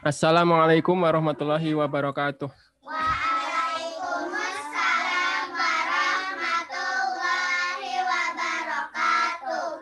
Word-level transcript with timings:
Assalamualaikum 0.00 0.96
warahmatullahi 0.98 1.70
wabarakatuh. 1.78 2.50
Waalaikumsalam 2.82 5.46
warahmatullahi 5.54 8.02
wabarakatuh. 8.02 9.78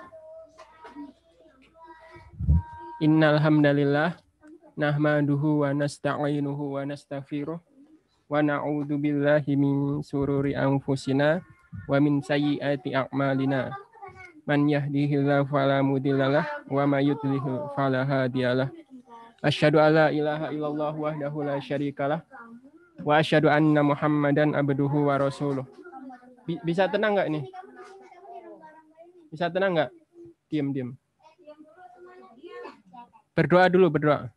Innal 3.00 3.40
hamdalillah 3.40 4.20
nahmaduhu 4.76 5.64
wa 5.64 5.72
nasta'inuhu 5.72 6.76
wa 6.76 6.84
nastaghfiruh 6.84 7.64
wa 8.28 8.44
na'udzu 8.44 9.00
billahi 9.00 9.56
min 9.56 10.04
sururi 10.04 10.52
anfusina 10.52 11.40
wa 11.88 11.96
min 11.96 12.20
sayyiati 12.20 12.92
a'malina. 12.92 13.87
Man 14.48 14.64
yahdihillahu 14.64 15.44
fala 15.52 15.84
mudhillalah 15.84 16.64
wa 16.72 16.82
may 16.88 17.04
yudlil 17.04 17.68
fala 17.76 18.00
hadiyalah. 18.08 18.72
Asyhadu 19.44 19.76
an 19.76 19.90
la 19.92 20.06
ilaha 20.08 20.48
illallah 20.48 20.92
wahdahu 20.96 21.44
la 21.44 21.60
syarikalah 21.60 22.24
wa 23.04 23.12
asyhadu 23.20 23.52
anna 23.52 23.84
Muhammadan 23.84 24.56
abduhu 24.56 25.12
wa 25.12 25.20
rasuluh. 25.20 25.68
Bi- 26.48 26.58
Bisa 26.64 26.88
tenang 26.88 27.12
nggak 27.12 27.28
nih? 27.28 27.44
Bisa 29.28 29.52
tenang 29.52 29.76
nggak? 29.76 29.90
Diam, 30.48 30.72
diam. 30.72 30.90
Berdoa 33.36 33.68
dulu, 33.68 33.92
berdoa. 33.92 34.32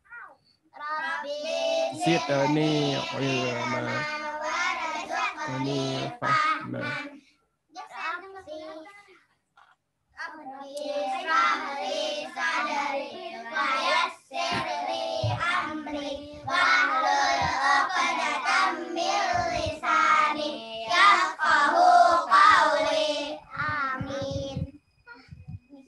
Zidni 2.04 3.00
ilma 3.16 3.80
ini 5.56 5.80
fahma. 6.20 6.84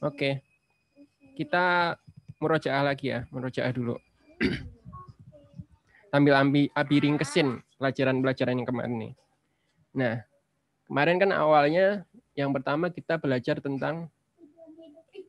Oke. 0.05 0.45
Kita 1.33 1.97
murojaah 2.37 2.85
lagi 2.85 3.09
ya, 3.09 3.25
murojaah 3.33 3.73
dulu. 3.73 3.97
Sambil 6.13 6.37
ambil 6.37 6.69
abi 6.77 6.97
ringkesin 7.01 7.65
pelajaran-pelajaran 7.81 8.61
yang 8.61 8.69
kemarin 8.69 8.95
nih. 9.01 9.13
Nah, 9.97 10.15
kemarin 10.87 11.17
kan 11.19 11.31
awalnya 11.33 12.05
yang 12.37 12.53
pertama 12.53 12.93
kita 12.93 13.17
belajar 13.19 13.59
tentang 13.65 14.13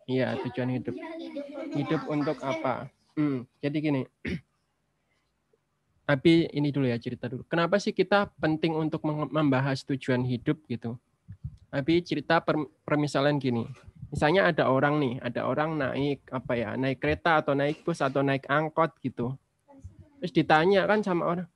iya 0.05 0.35
tujuan 0.43 0.75
hidup. 0.75 0.93
Hidup 1.73 2.01
untuk 2.11 2.37
apa? 2.43 2.91
Hmm, 3.15 3.47
jadi 3.63 3.77
gini. 3.79 4.03
Abi 6.11 6.45
ini 6.53 6.69
dulu 6.69 6.85
ya 6.85 6.99
cerita 7.01 7.25
dulu. 7.25 7.47
Kenapa 7.49 7.81
sih 7.81 7.89
kita 7.95 8.29
penting 8.37 8.77
untuk 8.77 9.01
membahas 9.07 9.81
tujuan 9.87 10.21
hidup 10.21 10.61
gitu? 10.69 10.99
Abi 11.73 12.03
cerita 12.05 12.37
per, 12.43 12.61
permisalan 12.85 13.41
gini. 13.41 13.65
Misalnya 14.15 14.47
ada 14.47 14.71
orang 14.71 14.95
nih, 15.03 15.19
ada 15.19 15.43
orang 15.43 15.75
naik 15.75 16.23
apa 16.31 16.55
ya, 16.55 16.79
naik 16.79 17.03
kereta 17.03 17.43
atau 17.43 17.51
naik 17.51 17.83
bus 17.83 17.99
atau 17.99 18.23
naik 18.23 18.47
angkot 18.47 18.95
gitu. 19.03 19.35
Terus 20.23 20.31
ditanya 20.31 20.87
kan 20.87 21.03
sama 21.03 21.27
orang, 21.27 21.49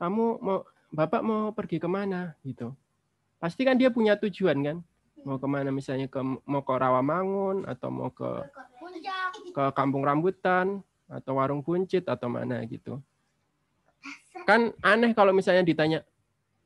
kamu 0.00 0.24
mau 0.40 0.64
bapak 0.88 1.20
mau 1.20 1.52
pergi 1.52 1.76
ke 1.76 1.84
mana 1.84 2.32
gitu? 2.40 2.72
Pasti 3.36 3.68
kan 3.68 3.76
dia 3.76 3.92
punya 3.92 4.16
tujuan 4.16 4.64
kan, 4.64 4.80
mau 5.28 5.36
ke 5.36 5.44
mana 5.44 5.68
misalnya 5.68 6.08
ke 6.08 6.24
mau 6.24 6.64
ke 6.64 6.72
Rawamangun 6.72 7.68
atau 7.68 7.92
mau 7.92 8.08
ke 8.08 8.48
ke 9.52 9.64
Kampung 9.76 10.08
Rambutan 10.08 10.80
atau 11.04 11.36
Warung 11.36 11.60
Buncit 11.60 12.08
atau 12.08 12.32
mana 12.32 12.64
gitu. 12.64 13.04
Kan 14.48 14.72
aneh 14.80 15.12
kalau 15.12 15.36
misalnya 15.36 15.60
ditanya, 15.60 16.00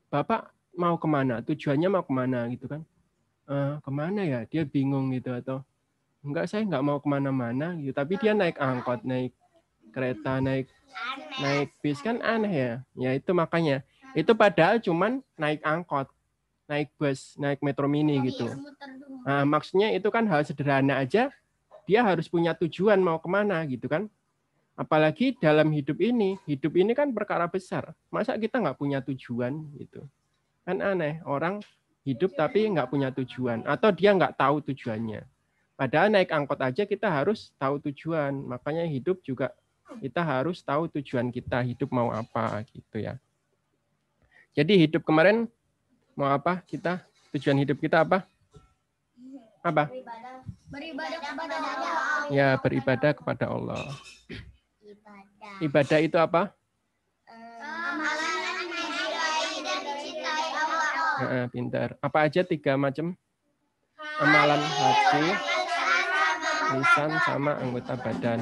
bapak 0.07 0.47
mau 0.79 0.95
ke 0.95 1.07
mana? 1.11 1.43
Tujuannya 1.43 1.91
mau 1.91 2.07
ke 2.07 2.13
mana 2.15 2.47
gitu 2.55 2.71
kan? 2.71 2.87
"Eh, 3.49 3.73
ke 3.81 3.89
mana 3.89 4.21
ya? 4.21 4.45
Dia 4.45 4.63
bingung 4.63 5.09
gitu 5.09 5.33
atau 5.33 5.65
enggak 6.21 6.45
saya 6.45 6.61
nggak 6.69 6.85
mau 6.85 6.97
ke 7.01 7.07
mana-mana 7.09 7.73
gitu. 7.81 7.97
Tapi 7.97 8.21
dia 8.21 8.37
naik 8.37 8.61
angkot, 8.61 9.01
naik 9.01 9.33
kereta, 9.89 10.37
naik 10.37 10.69
naik 11.41 11.69
bis 11.81 11.97
kan 12.05 12.21
aneh 12.21 12.53
ya. 12.53 12.73
Ya 12.93 13.11
itu 13.17 13.31
makanya. 13.33 13.81
Itu 14.13 14.37
padahal 14.37 14.77
cuman 14.77 15.25
naik 15.33 15.65
angkot, 15.65 16.09
naik 16.69 16.93
bus, 17.01 17.33
naik 17.41 17.61
metro 17.65 17.89
mini 17.89 18.21
gitu. 18.29 18.45
Nah, 19.25 19.45
maksudnya 19.49 19.89
itu 19.97 20.09
kan 20.13 20.29
hal 20.29 20.45
sederhana 20.45 21.01
aja. 21.01 21.33
Dia 21.89 22.05
harus 22.05 22.29
punya 22.29 22.53
tujuan 22.53 23.01
mau 23.01 23.17
ke 23.17 23.25
mana 23.25 23.65
gitu 23.65 23.89
kan. 23.89 24.05
Apalagi 24.77 25.35
dalam 25.41 25.73
hidup 25.73 25.97
ini, 25.99 26.37
hidup 26.47 26.71
ini 26.77 26.93
kan 26.93 27.09
perkara 27.11 27.49
besar. 27.49 27.91
Masa 28.13 28.37
kita 28.37 28.61
nggak 28.61 28.77
punya 28.77 29.01
tujuan 29.03 29.57
gitu? 29.75 30.05
Kan 30.63 30.79
aneh, 30.85 31.19
orang 31.25 31.59
hidup 32.07 32.35
tapi 32.35 32.67
nggak 32.69 32.89
punya 32.89 33.09
tujuan. 33.11 33.63
Atau 33.67 33.91
dia 33.91 34.15
nggak 34.15 34.35
tahu 34.39 34.63
tujuannya. 34.71 35.23
Padahal 35.79 36.11
naik 36.11 36.31
angkot 36.35 36.59
aja 36.59 36.83
kita 36.83 37.07
harus 37.07 37.55
tahu 37.55 37.79
tujuan. 37.87 38.35
Makanya 38.35 38.83
hidup 38.83 39.23
juga 39.23 39.55
kita 40.03 40.21
harus 40.21 40.61
tahu 40.61 40.91
tujuan 40.99 41.31
kita 41.33 41.63
hidup 41.63 41.89
mau 41.89 42.11
apa 42.11 42.61
gitu 42.69 42.99
ya. 42.99 43.15
Jadi 44.53 44.75
hidup 44.75 45.07
kemarin 45.07 45.47
mau 46.13 46.29
apa 46.29 46.61
kita? 46.67 46.99
Tujuan 47.31 47.57
hidup 47.63 47.79
kita 47.79 48.03
apa? 48.03 48.25
Apa? 49.63 49.87
Beribadah 50.69 51.19
kepada 51.23 51.55
Allah. 51.57 52.27
Ya 52.29 52.49
beribadah 52.59 53.11
kepada 53.15 53.45
Allah. 53.49 53.85
Ibadah. 54.83 55.53
Ibadah 55.63 55.99
itu 56.03 56.17
apa? 56.19 56.53
Heeh, 61.19 61.45
pintar. 61.51 61.99
Apa 61.99 62.31
aja 62.31 62.41
tiga 62.47 62.79
macam? 62.79 63.11
Amalan 64.19 64.63
hati, 64.63 65.23
lisan 66.71 67.11
sama 67.27 67.59
anggota 67.59 67.99
badan. 67.99 68.39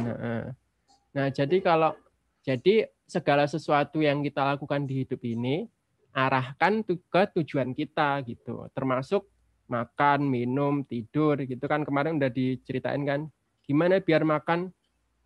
Nah, 1.13 1.27
jadi 1.33 1.57
kalau 1.61 1.97
jadi 2.45 2.85
segala 3.09 3.49
sesuatu 3.49 3.97
yang 4.01 4.21
kita 4.21 4.45
lakukan 4.45 4.85
di 4.85 5.01
hidup 5.01 5.21
ini 5.25 5.65
arahkan 6.13 6.85
ke 6.85 7.21
tujuan 7.41 7.73
kita 7.73 8.21
gitu. 8.29 8.69
Termasuk 8.77 9.25
makan, 9.65 10.29
minum, 10.29 10.85
tidur 10.85 11.41
gitu 11.41 11.65
kan 11.65 11.81
kemarin 11.81 12.21
udah 12.21 12.29
diceritain 12.29 13.01
kan. 13.05 13.21
Gimana 13.65 13.97
biar 14.01 14.21
makan 14.21 14.69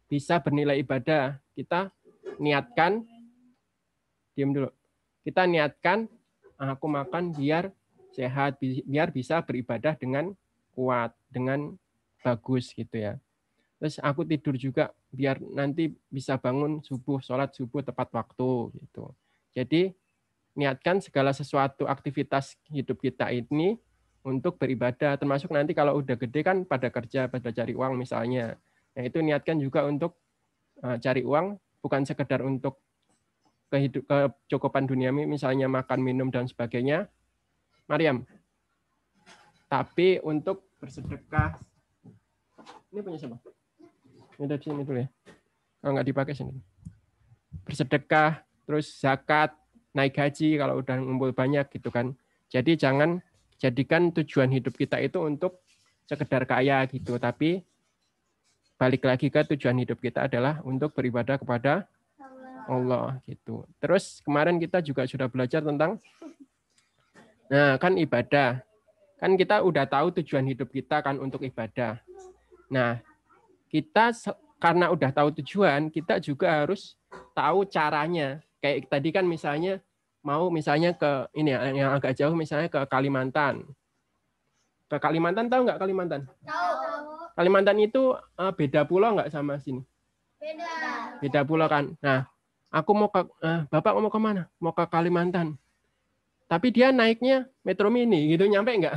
bisa 0.07 0.39
bernilai 0.39 0.79
ibadah? 0.79 1.39
Kita 1.55 1.91
niatkan 2.39 3.03
diam 4.35 4.55
dulu. 4.55 4.71
Kita 5.21 5.43
niatkan 5.45 6.07
"Ah, 6.07 6.20
aku 6.69 6.85
makan 6.85 7.33
biar 7.33 7.73
sehat, 8.13 8.61
bi- 8.61 8.85
biar 8.85 9.09
bisa 9.09 9.41
beribadah 9.41 9.97
dengan 9.97 10.35
kuat, 10.75 11.15
dengan 11.31 11.73
bagus 12.21 12.75
gitu 12.75 13.01
ya. 13.01 13.17
Terus 13.81 13.97
aku 13.97 14.21
tidur 14.21 14.53
juga 14.61 14.93
biar 15.09 15.41
nanti 15.41 15.89
bisa 16.13 16.37
bangun 16.37 16.85
subuh, 16.85 17.17
sholat 17.17 17.49
subuh 17.57 17.81
tepat 17.81 18.13
waktu 18.13 18.69
gitu. 18.77 19.09
Jadi 19.57 19.89
niatkan 20.53 21.01
segala 21.01 21.33
sesuatu 21.33 21.89
aktivitas 21.89 22.59
hidup 22.69 23.01
kita 23.01 23.33
ini 23.33 23.79
untuk 24.21 24.61
beribadah, 24.61 25.17
termasuk 25.17 25.49
nanti 25.49 25.73
kalau 25.73 25.97
udah 25.97 26.13
gede 26.13 26.45
kan 26.45 26.61
pada 26.61 26.93
kerja, 26.93 27.25
pada 27.25 27.49
cari 27.49 27.73
uang 27.73 27.97
misalnya. 27.97 28.53
Nah 28.93 29.01
itu 29.01 29.17
niatkan 29.17 29.57
juga 29.57 29.81
untuk 29.87 30.13
eh, 30.85 30.97
cari 31.01 31.25
uang, 31.25 31.57
bukan 31.81 32.05
sekedar 32.05 32.45
untuk 32.45 32.77
kehidup 33.71 34.03
kecukupan 34.03 34.83
duniawi, 34.83 35.23
misalnya 35.23 35.71
makan, 35.71 36.03
minum 36.03 36.27
dan 36.27 36.45
sebagainya. 36.45 37.07
Mariam. 37.87 38.27
Tapi 39.71 40.19
untuk 40.27 40.67
bersedekah. 40.83 41.55
Ini 42.91 42.99
punya 42.99 43.17
siapa? 43.17 43.39
Ini 44.35 44.45
dari 44.51 44.59
sini 44.59 44.83
dulu 44.83 44.99
ya. 44.99 45.07
Kalau 45.79 45.91
nggak 45.95 46.07
dipakai 46.11 46.33
sini. 46.35 46.51
Bersedekah, 47.63 48.43
terus 48.67 48.91
zakat, 48.99 49.55
naik 49.95 50.19
haji 50.19 50.59
kalau 50.59 50.83
udah 50.83 50.99
ngumpul 50.99 51.31
banyak 51.31 51.67
gitu 51.71 51.87
kan. 51.87 52.11
Jadi 52.51 52.75
jangan 52.75 53.23
jadikan 53.55 54.11
tujuan 54.11 54.51
hidup 54.51 54.75
kita 54.75 54.99
itu 54.99 55.23
untuk 55.23 55.63
sekedar 56.03 56.43
kaya 56.43 56.83
gitu, 56.91 57.15
tapi 57.15 57.63
balik 58.75 59.05
lagi 59.05 59.29
ke 59.29 59.45
tujuan 59.55 59.77
hidup 59.79 60.01
kita 60.01 60.27
adalah 60.27 60.59
untuk 60.65 60.91
beribadah 60.91 61.37
kepada 61.37 61.87
Allah 62.71 63.19
gitu. 63.27 63.67
Terus 63.83 64.23
kemarin 64.23 64.55
kita 64.55 64.79
juga 64.79 65.03
sudah 65.03 65.27
belajar 65.27 65.59
tentang 65.59 65.99
nah 67.51 67.75
kan 67.75 67.99
ibadah. 67.99 68.63
Kan 69.19 69.35
kita 69.35 69.61
udah 69.61 69.85
tahu 69.85 70.15
tujuan 70.23 70.47
hidup 70.47 70.71
kita 70.71 71.03
kan 71.03 71.19
untuk 71.19 71.43
ibadah. 71.45 71.99
Nah, 72.71 73.03
kita 73.69 74.15
karena 74.57 74.89
udah 74.89 75.13
tahu 75.13 75.29
tujuan, 75.43 75.93
kita 75.93 76.17
juga 76.17 76.63
harus 76.65 76.97
tahu 77.37 77.67
caranya. 77.69 78.41
Kayak 78.63 78.89
tadi 78.89 79.13
kan 79.13 79.27
misalnya 79.29 79.77
mau 80.25 80.49
misalnya 80.49 80.97
ke 80.97 81.29
ini 81.37 81.53
ya, 81.53 81.59
yang 81.69 81.91
agak 81.93 82.17
jauh 82.17 82.33
misalnya 82.33 82.71
ke 82.71 82.81
Kalimantan. 82.89 83.61
Ke 84.89 84.97
Kalimantan 84.97 85.51
tahu 85.51 85.69
nggak 85.69 85.77
Kalimantan? 85.77 86.21
Tahu. 86.41 86.71
Kalimantan 87.35 87.77
itu 87.79 88.15
uh, 88.15 88.51
beda 88.53 88.83
pulau 88.83 89.15
nggak 89.15 89.31
sama 89.31 89.57
sini? 89.61 89.81
Beda. 90.37 90.71
Beda 91.21 91.41
pulau 91.45 91.67
kan. 91.69 91.93
Nah, 92.03 92.27
aku 92.71 92.91
mau 92.95 93.11
ke 93.11 93.21
uh, 93.43 93.67
Bapak 93.67 93.91
mau 93.99 94.09
ke 94.09 94.17
mana? 94.17 94.47
Mau 94.57 94.71
ke 94.71 94.87
Kalimantan. 94.87 95.59
Tapi 96.47 96.67
dia 96.71 96.91
naiknya 96.91 97.47
Metro 97.63 97.91
Mini 97.91 98.35
gitu 98.35 98.47
nyampe 98.47 98.71
nggak? 98.75 98.95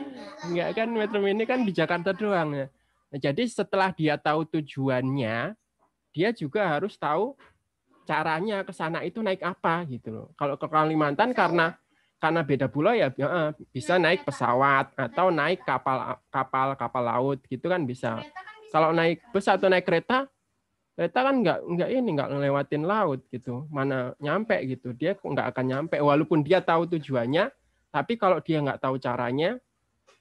Enggak 0.50 0.68
kan 0.74 0.88
Metro 0.90 1.18
Mini 1.22 1.42
kan 1.46 1.62
di 1.66 1.74
Jakarta 1.74 2.14
doang 2.14 2.54
ya. 2.54 2.66
Nah, 3.10 3.18
jadi 3.18 3.42
setelah 3.46 3.94
dia 3.94 4.18
tahu 4.18 4.42
tujuannya, 4.50 5.54
dia 6.10 6.28
juga 6.34 6.66
harus 6.66 6.98
tahu 6.98 7.38
caranya 8.06 8.62
ke 8.62 8.74
sana 8.74 9.02
itu 9.02 9.22
naik 9.22 9.42
apa 9.42 9.86
gitu 9.86 10.14
loh. 10.14 10.26
Kalau 10.38 10.58
ke 10.58 10.66
Kalimantan 10.66 11.30
karena 11.34 11.74
karena 12.16 12.40
beda 12.40 12.66
pulau 12.66 12.96
ya 12.96 13.12
bisa 13.70 14.00
naik 14.00 14.24
pesawat 14.24 14.88
atau 14.96 15.28
naik 15.28 15.62
kapal 15.62 16.16
kapal 16.32 16.74
kapal 16.74 17.02
laut 17.02 17.38
gitu 17.46 17.70
kan 17.70 17.82
bisa. 17.86 18.18
Kalau 18.74 18.90
naik 18.90 19.22
bus 19.30 19.46
atau 19.46 19.70
naik 19.70 19.86
kereta 19.86 20.26
kereta 20.96 21.28
kan 21.28 21.44
nggak 21.44 21.58
nggak 21.60 21.88
ini 21.92 22.08
nggak 22.16 22.30
ngelewatin 22.32 22.82
laut 22.88 23.20
gitu. 23.28 23.68
Mana 23.68 24.16
nyampe 24.16 24.56
gitu. 24.64 24.96
Dia 24.96 25.12
nggak 25.12 25.52
akan 25.52 25.64
nyampe. 25.68 25.96
Walaupun 26.00 26.40
dia 26.40 26.64
tahu 26.64 26.88
tujuannya 26.96 27.52
tapi 27.92 28.16
kalau 28.16 28.40
dia 28.40 28.60
nggak 28.64 28.80
tahu 28.80 28.96
caranya 29.00 29.60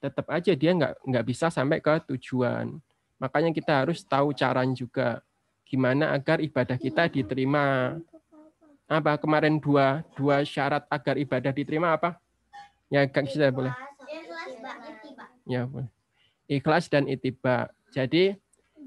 tetap 0.04 0.28
aja 0.30 0.52
dia 0.54 0.72
nggak 0.76 1.02
nggak 1.02 1.26
bisa 1.26 1.48
sampai 1.48 1.80
ke 1.80 1.96
tujuan. 2.12 2.76
Makanya 3.18 3.56
kita 3.56 3.88
harus 3.88 4.04
tahu 4.04 4.36
caranya 4.36 4.76
juga. 4.76 5.24
Gimana 5.66 6.12
agar 6.14 6.44
ibadah 6.44 6.76
kita 6.76 7.08
diterima. 7.08 7.96
Apa? 8.86 9.18
Kemarin 9.18 9.58
dua 9.58 10.06
dua 10.14 10.46
syarat 10.46 10.86
agar 10.92 11.16
ibadah 11.18 11.56
diterima 11.56 11.96
apa? 11.96 12.20
Ya 12.92 13.08
kak 13.08 13.32
kita 13.32 13.50
boleh? 13.50 13.74
Ya 15.48 15.66
boleh. 15.66 15.90
Ikhlas 16.46 16.86
dan 16.92 17.10
itiba. 17.10 17.74
Jadi 17.90 18.38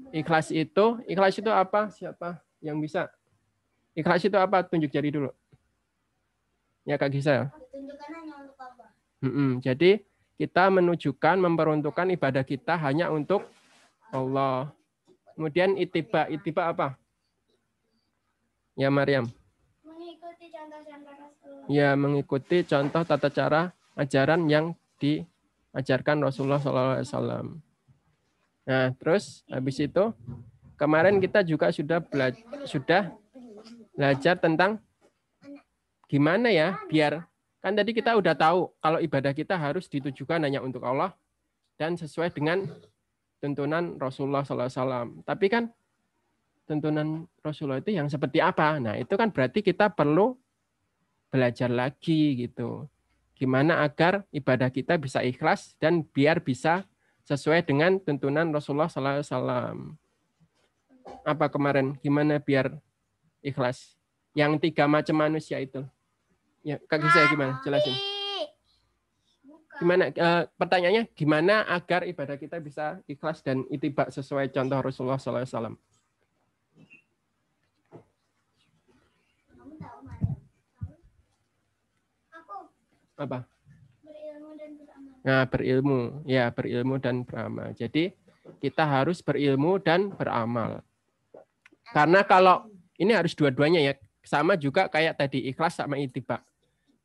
Ikhlas 0.09 0.49
itu, 0.49 0.85
ikhlas 1.05 1.37
itu 1.37 1.51
apa? 1.53 1.93
Siapa 1.93 2.41
yang 2.59 2.81
bisa? 2.81 3.09
Ikhlas 3.93 4.25
itu 4.25 4.37
apa? 4.37 4.65
Tunjuk 4.65 4.89
jari 4.89 5.13
dulu. 5.13 5.29
Ya 6.87 6.97
Kak 6.97 7.13
Gisel. 7.13 7.51
Hmm. 9.19 9.59
Jadi 9.59 10.01
kita 10.39 10.71
menunjukkan, 10.71 11.35
memperuntukkan 11.37 12.07
ibadah 12.15 12.43
kita 12.47 12.79
hanya 12.79 13.11
untuk 13.11 13.43
Allah. 14.09 14.71
Kemudian 15.35 15.75
itiba, 15.75 16.25
itiba 16.31 16.71
apa? 16.71 16.95
Ya 18.79 18.87
Maryam. 18.87 19.27
Mengikuti 19.83 20.47
contoh-contoh 20.47 21.13
Rasul. 21.19 21.55
Ya 21.67 21.89
mengikuti 21.99 22.57
contoh 22.63 23.03
tata 23.03 23.29
cara 23.29 23.61
ajaran 23.99 24.47
yang 24.47 24.71
diajarkan 24.97 26.23
Rasulullah 26.23 26.63
SAW. 26.63 27.68
Nah, 28.69 28.93
terus 29.01 29.41
habis 29.49 29.81
itu 29.81 30.13
kemarin 30.77 31.17
kita 31.17 31.41
juga 31.41 31.73
sudah 31.73 31.97
belajar 31.97 32.45
sudah 32.69 33.09
belajar 33.97 34.37
tentang 34.37 34.77
gimana 36.05 36.53
ya 36.53 36.77
biar 36.85 37.25
kan 37.65 37.73
tadi 37.73 37.97
kita 37.97 38.13
udah 38.13 38.37
tahu 38.37 38.69
kalau 38.77 39.01
ibadah 39.01 39.33
kita 39.33 39.57
harus 39.57 39.89
ditujukan 39.89 40.37
hanya 40.45 40.61
untuk 40.61 40.85
Allah 40.85 41.17
dan 41.81 41.97
sesuai 41.97 42.29
dengan 42.29 42.69
tuntunan 43.39 43.95
Rasulullah 43.97 44.43
SAW. 44.43 45.23
Tapi 45.23 45.47
kan 45.47 45.71
tuntunan 46.67 47.25
Rasulullah 47.41 47.81
itu 47.81 47.95
yang 47.95 48.11
seperti 48.11 48.43
apa? 48.43 48.77
Nah, 48.77 48.99
itu 48.99 49.15
kan 49.15 49.31
berarti 49.31 49.63
kita 49.63 49.89
perlu 49.89 50.35
belajar 51.31 51.71
lagi 51.71 52.45
gitu. 52.45 52.85
Gimana 53.33 53.81
agar 53.81 54.27
ibadah 54.35 54.67
kita 54.67 54.99
bisa 54.99 55.23
ikhlas 55.23 55.73
dan 55.79 56.03
biar 56.03 56.43
bisa 56.43 56.83
sesuai 57.29 57.61
dengan 57.61 58.01
tuntunan 58.01 58.49
Rasulullah 58.49 58.89
SAW. 58.89 59.93
Apa 61.21 61.45
kemarin? 61.45 61.93
Gimana 62.01 62.41
biar 62.41 62.73
ikhlas? 63.45 63.93
Yang 64.33 64.65
tiga 64.65 64.89
macam 64.89 65.13
manusia 65.13 65.61
itu. 65.61 65.85
Ya, 66.65 66.81
kaki 66.89 67.05
saya 67.13 67.29
gimana? 67.29 67.61
Jelasin. 67.61 67.93
Gimana? 69.77 70.09
E, 70.09 70.27
pertanyaannya, 70.57 71.03
gimana 71.13 71.69
agar 71.69 72.09
ibadah 72.09 72.35
kita 72.35 72.57
bisa 72.57 72.97
ikhlas 73.05 73.45
dan 73.45 73.61
itibak 73.69 74.09
sesuai 74.09 74.49
contoh 74.49 74.81
Rasulullah 74.81 75.21
SAW? 75.21 75.77
Apa? 83.19 83.45
Nah, 85.19 85.43
berilmu, 85.47 86.23
ya 86.23 86.47
berilmu 86.51 86.95
dan 86.99 87.27
beramal. 87.27 87.75
Jadi 87.75 88.15
kita 88.63 88.87
harus 88.87 89.19
berilmu 89.19 89.77
dan 89.77 90.09
beramal. 90.15 90.81
Karena 91.91 92.23
kalau 92.23 92.69
ini 92.95 93.11
harus 93.11 93.35
dua-duanya 93.35 93.81
ya, 93.81 93.93
sama 94.23 94.55
juga 94.55 94.87
kayak 94.87 95.17
tadi 95.19 95.49
ikhlas 95.49 95.79
sama 95.79 95.97
itibak. 95.97 96.45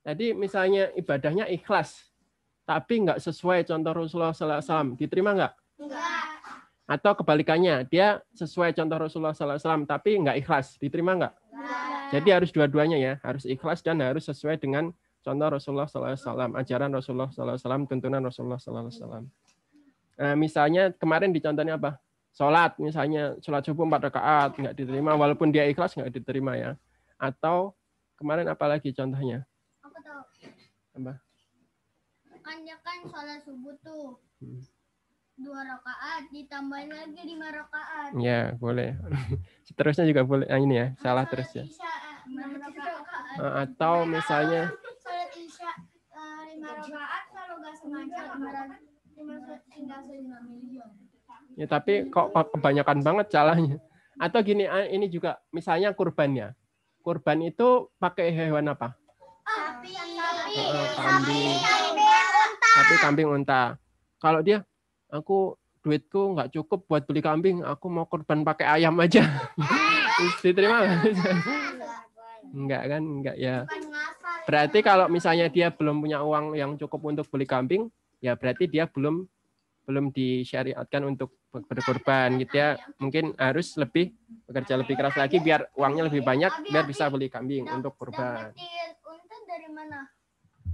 Tadi 0.05 0.37
misalnya 0.37 0.93
ibadahnya 0.93 1.49
ikhlas, 1.49 2.13
tapi 2.69 3.09
nggak 3.09 3.25
sesuai 3.25 3.65
contoh 3.65 3.93
Rasulullah 3.97 4.37
SAW, 4.37 4.97
diterima 5.01 5.33
nggak? 5.33 5.53
Enggak. 5.81 6.25
Atau 6.85 7.17
kebalikannya, 7.17 7.89
dia 7.89 8.21
sesuai 8.37 8.77
contoh 8.77 9.01
Rasulullah 9.01 9.33
SAW, 9.33 9.89
tapi 9.89 10.21
nggak 10.21 10.45
ikhlas, 10.45 10.77
diterima 10.77 11.17
nggak? 11.17 11.35
Jadi 12.13 12.29
harus 12.29 12.53
dua-duanya 12.53 13.01
ya, 13.01 13.15
harus 13.25 13.49
ikhlas 13.49 13.81
dan 13.81 14.05
harus 14.05 14.29
sesuai 14.29 14.61
dengan 14.61 14.93
contoh 15.25 15.49
Rasulullah 15.49 15.89
SAW, 15.89 16.53
ajaran 16.61 16.93
Rasulullah 16.93 17.33
SAW, 17.33 17.89
tuntunan 17.89 18.21
Rasulullah 18.21 18.61
SAW. 18.61 19.25
Nah, 20.15 20.35
misalnya 20.39 20.93
kemarin 20.95 21.35
dicontohnya 21.35 21.81
apa? 21.81 21.99
Sholat, 22.35 22.79
misalnya 22.83 23.39
sholat 23.39 23.63
subuh 23.63 23.87
empat 23.87 24.11
rakaat 24.11 24.59
nggak 24.59 24.75
diterima, 24.75 25.15
walaupun 25.15 25.55
dia 25.55 25.67
ikhlas 25.71 25.95
nggak 25.95 26.11
diterima 26.13 26.59
ya. 26.59 26.75
Atau 27.19 27.79
kemarin 28.19 28.47
apa 28.51 28.67
lagi 28.67 28.91
contohnya? 28.91 29.47
Aku 29.87 29.99
tahu. 30.03 30.23
Apa? 30.99 31.13
Kan 32.45 32.57
dia 32.67 32.77
kan 32.83 32.99
sholat 33.07 33.41
subuh 33.47 33.75
tuh. 33.81 34.19
Hmm. 34.43 34.61
Dua 35.35 35.67
rakaat 35.67 36.31
ditambahin 36.31 36.95
lagi 36.95 37.23
lima 37.27 37.51
rakaat. 37.51 38.15
Ya 38.23 38.55
boleh. 38.55 38.95
Seterusnya 39.67 40.07
juga 40.07 40.23
boleh. 40.23 40.47
Nah, 40.47 40.61
ini 40.63 40.75
ya 40.79 40.87
salah 41.03 41.27
terus 41.27 41.51
ya. 41.55 41.67
Enam 42.31 42.55
rakaat. 42.55 43.35
Nah, 43.39 43.53
Atau 43.67 44.07
misalnya 44.07 44.71
Sholat 45.03 45.31
isya 45.35 45.71
eh, 46.15 46.43
lima 46.55 46.71
rakaat 46.71 47.25
kalau 47.35 47.55
nggak 47.59 47.75
sengaja 47.79 47.95
lima 47.95 47.95
tinggal 47.95 48.05
lima 48.05 48.11
miliar. 48.11 48.14
Ya 51.55 51.67
tapi 51.71 52.11
kok 52.11 52.35
kebanyakan 52.35 52.99
banget 53.07 53.27
salahnya. 53.31 53.79
Atau 54.19 54.43
gini, 54.43 54.67
ini 54.91 55.07
juga 55.11 55.39
misalnya 55.55 55.95
kurbannya. 55.95 56.55
Kurban 57.03 57.47
itu 57.47 57.91
pakai 58.01 58.33
hewan 58.33 58.73
apa? 58.73 58.97
Sapi, 59.45 59.93
Heeh, 60.57 60.87
kambing. 60.97 61.55
Tapi 62.61 62.95
kambing 62.99 63.29
unta. 63.29 63.77
Kalau 64.19 64.41
dia, 64.41 64.65
aku 65.13 65.55
duitku 65.85 66.33
nggak 66.33 66.51
cukup 66.57 66.89
buat 66.89 67.03
beli 67.05 67.21
kambing, 67.21 67.61
aku 67.61 67.87
mau 67.93 68.09
kurban 68.09 68.41
pakai 68.41 68.81
ayam 68.81 68.97
aja. 68.99 69.23
Diterima 70.43 70.81
nggak? 70.81 71.01
Enggak 72.55 72.83
kan? 72.89 73.03
Enggak 73.03 73.37
ya. 73.37 73.69
Berarti 74.49 74.79
kalau 74.81 75.07
misalnya 75.13 75.53
dia 75.53 75.69
belum 75.69 76.01
punya 76.01 76.25
uang 76.25 76.57
yang 76.57 76.77
cukup 76.81 77.01
untuk 77.13 77.27
beli 77.29 77.45
kambing, 77.45 77.93
ya 78.25 78.33
berarti 78.41 78.65
dia 78.65 78.89
belum 78.89 79.29
belum 79.85 80.09
disyariatkan 80.17 81.05
untuk 81.05 81.37
berkorban 81.53 82.41
gitu 82.41 82.57
ya. 82.57 82.81
Mungkin 82.97 83.37
harus 83.37 83.77
lebih 83.77 84.17
bekerja 84.49 84.81
lebih 84.81 84.97
keras 84.97 85.15
lagi 85.21 85.39
biar 85.45 85.69
uangnya 85.77 86.09
lebih 86.09 86.25
banyak 86.25 86.73
biar 86.73 86.89
bisa 86.89 87.13
beli 87.13 87.29
kambing 87.29 87.69
untuk 87.69 87.93
kurban. 88.01 88.51
Unta 89.05 89.37
dari 89.45 89.69
mana? 89.69 90.09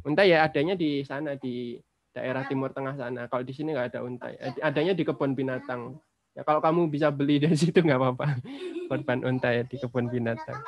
Unta 0.06 0.22
ya 0.22 0.46
adanya 0.46 0.78
di 0.78 1.02
sana 1.02 1.34
di 1.34 1.74
daerah 2.14 2.46
timur 2.46 2.70
tengah 2.70 2.94
sana. 2.94 3.26
Kalau 3.26 3.42
di 3.42 3.52
sini 3.52 3.74
nggak 3.74 3.88
ada 3.92 4.00
unta. 4.06 4.30
ya. 4.30 4.54
Adanya 4.62 4.94
di 4.94 5.02
kebun 5.02 5.34
binatang. 5.34 5.98
Ya 6.38 6.46
kalau 6.46 6.62
kamu 6.62 6.86
bisa 6.88 7.10
beli 7.10 7.42
dari 7.42 7.58
situ 7.60 7.82
nggak 7.82 7.98
apa-apa. 7.98 8.38
Korban 8.86 9.26
unta 9.26 9.50
ya 9.50 9.66
di 9.66 9.76
kebun 9.76 10.06
binatang. 10.06 10.62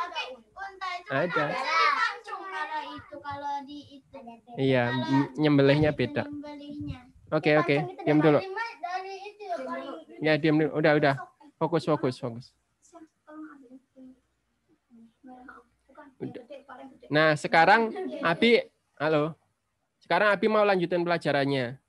Ada. 1.12 1.46
pancung 1.52 2.42
kalau 2.48 2.80
itu 2.96 3.16
kalau 3.20 3.54
di 3.68 3.78
itu. 4.00 4.21
Iya, 4.56 4.92
nyembelihnya 5.40 5.96
beda. 5.96 6.28
Oke 7.32 7.56
oke, 7.56 7.76
diam 8.04 8.20
dulu. 8.20 8.40
Ya 10.20 10.36
diam 10.36 10.60
dulu. 10.60 10.70
Udah 10.76 10.92
udah. 11.00 11.14
Fokus 11.56 11.88
fokus 11.88 12.20
fokus. 12.20 12.52
Udah. 16.20 16.44
Nah 17.08 17.34
sekarang 17.34 17.90
Abi, 18.20 18.60
halo. 19.00 19.32
Sekarang 20.02 20.36
Abi 20.36 20.46
mau 20.52 20.62
lanjutin 20.62 21.00
pelajarannya. 21.00 21.80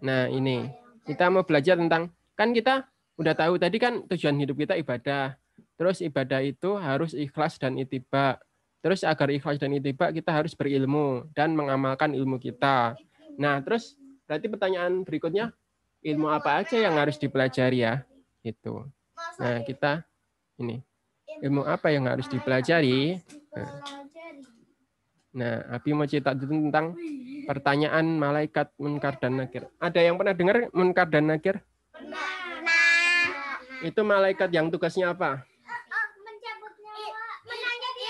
Nah 0.00 0.32
ini 0.32 0.72
kita 1.04 1.28
mau 1.28 1.44
belajar 1.44 1.76
tentang 1.76 2.08
kan 2.32 2.50
kita 2.56 2.88
udah 3.20 3.34
tahu 3.36 3.60
tadi 3.60 3.76
kan 3.76 4.02
tujuan 4.08 4.40
hidup 4.40 4.56
kita 4.58 4.74
ibadah. 4.80 5.36
Terus 5.74 6.00
ibadah 6.00 6.40
itu 6.40 6.78
harus 6.78 7.12
ikhlas 7.12 7.58
dan 7.60 7.76
itiba. 7.76 8.40
Terus 8.84 9.00
agar 9.00 9.32
ikhlas 9.32 9.56
dan 9.56 9.72
itiba 9.72 10.12
kita 10.12 10.28
harus 10.28 10.52
berilmu 10.52 11.24
dan 11.32 11.56
mengamalkan 11.56 12.12
ilmu 12.12 12.36
kita. 12.36 12.92
Nah 13.40 13.64
terus 13.64 13.96
berarti 14.28 14.44
pertanyaan 14.52 15.00
berikutnya 15.08 15.56
ilmu 16.04 16.28
apa 16.28 16.60
aja 16.60 16.76
yang 16.76 17.00
harus 17.00 17.16
dipelajari 17.16 17.80
ya. 17.80 18.04
Itu. 18.44 18.84
Nah, 19.40 19.64
kita 19.64 20.04
ini 20.60 20.84
ilmu 21.40 21.64
apa 21.64 21.88
yang 21.88 22.04
harus 22.04 22.28
dipelajari? 22.28 23.24
Pelajari. 23.48 24.04
Nah, 25.34 25.66
Abi 25.72 25.90
mau 25.96 26.06
cerita 26.06 26.30
tentang 26.36 26.94
pertanyaan 27.48 28.06
malaikat 28.20 28.70
munkar 28.78 29.18
dan 29.18 29.40
nakir. 29.40 29.66
Ada 29.82 29.98
yang 30.04 30.14
pernah 30.20 30.36
dengar 30.36 30.70
munkar 30.70 31.08
dan 31.10 31.26
nakir? 31.26 31.58
Nah. 31.98 32.44
Itu 33.82 34.06
malaikat 34.06 34.48
yang 34.54 34.70
tugasnya 34.70 35.10
apa? 35.10 35.42
Oh, 35.42 36.06
mencabut 36.22 36.72
nyawa. 36.78 37.26
Menanya 37.44 37.90
di 37.98 38.04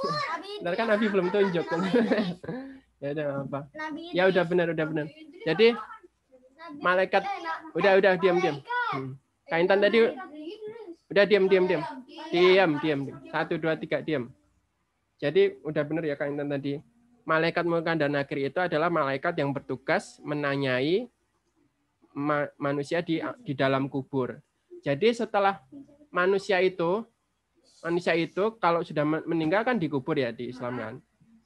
Idris. 0.00 0.58
Bentar 0.58 0.74
kan 0.74 0.88
Abi 0.88 1.06
belum 1.06 1.26
tunjuk. 1.28 1.66
ya 3.02 3.08
udah 3.12 3.26
apa? 3.42 3.60
Nabi 3.70 4.02
Ya 4.10 4.22
udah 4.26 4.44
benar 4.44 4.66
udah 4.70 4.86
benar. 4.86 5.06
Jadi 5.44 5.66
Nabi- 5.70 6.80
malaikat 6.80 7.22
eh, 7.22 7.40
na- 7.40 7.60
udah 7.72 7.92
udah 7.96 8.12
diam 8.16 8.36
diam. 8.38 8.56
Hmm. 8.90 9.10
Kak 9.44 9.58
Intan 9.58 9.80
tadi 9.80 9.98
udah 11.08 11.24
diam 11.24 11.44
diam 11.46 11.64
diam. 11.64 11.82
Diam 12.28 12.70
diam. 12.78 13.00
Satu 13.28 13.56
dua 13.56 13.74
tiga 13.74 13.98
diam. 13.98 14.28
Jadi 15.16 15.58
udah 15.62 15.82
benar 15.82 16.04
ya 16.04 16.14
Kak 16.14 16.28
Intan 16.28 16.48
tadi. 16.48 16.78
Malaikat 17.22 17.64
munkar 17.64 17.92
dan 17.94 18.16
nakir 18.16 18.40
itu 18.40 18.56
adalah 18.56 18.88
malaikat 18.88 19.36
yang 19.36 19.52
bertugas 19.52 20.16
menanyai 20.22 21.12
ma- 22.10 22.48
manusia 22.56 23.04
di 23.04 23.20
di 23.44 23.52
dalam 23.52 23.84
kubur. 23.86 24.40
Jadi 24.80 25.12
setelah 25.12 25.60
manusia 26.08 26.56
itu 26.58 27.04
manusia 27.82 28.14
itu 28.14 28.56
kalau 28.58 28.82
sudah 28.82 29.04
men- 29.06 29.26
meninggal 29.26 29.62
kan 29.62 29.78
dikubur 29.78 30.18
ya 30.18 30.34
di 30.34 30.50
Islam 30.50 30.78
kan. 30.78 30.94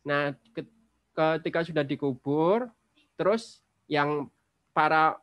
Nah, 0.04 0.32
ke- 0.52 0.72
ketika 1.12 1.64
sudah 1.64 1.84
dikubur 1.84 2.68
terus 3.16 3.60
yang 3.86 4.32
para 4.72 5.20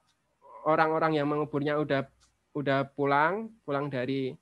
orang-orang 0.63 1.17
yang 1.17 1.27
menguburnya 1.27 1.79
udah 1.81 2.05
udah 2.53 2.85
pulang, 2.93 3.49
pulang 3.65 3.89
dari 3.89 4.33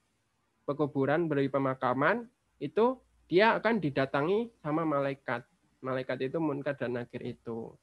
pekuburan 0.67 1.31
dari 1.31 1.47
pemakaman 1.47 2.27
itu 2.59 2.99
dia 3.27 3.55
akan 3.55 3.79
didatangi 3.79 4.51
sama 4.63 4.83
malaikat. 4.83 5.43
Malaikat 5.83 6.31
itu 6.31 6.37
munkar 6.39 6.75
dan 6.75 6.97
nakir 6.99 7.21
itu. 7.23 7.75